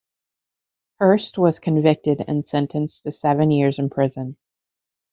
[0.99, 4.35] Hearst was convicted and sentenced to seven years in prison.